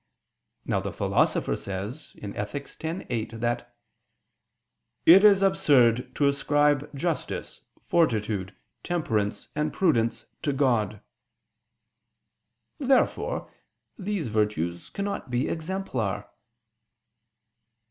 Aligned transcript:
Now 0.65 0.79
the 0.79 0.91
Philosopher 0.91 1.55
says 1.55 2.15
(Ethic. 2.23 2.63
x, 2.83 3.05
8) 3.07 3.39
that 3.39 3.77
"it 5.05 5.23
is 5.23 5.43
absurd 5.43 6.15
to 6.15 6.27
ascribe 6.27 6.91
justice, 6.95 7.61
fortitude, 7.83 8.55
temperance, 8.81 9.49
and 9.55 9.71
prudence 9.71 10.25
to 10.41 10.53
God." 10.53 11.01
Therefore 12.79 13.53
these 13.95 14.27
virtues 14.27 14.89
cannot 14.89 15.29
be 15.29 15.47
exemplar. 15.47 16.31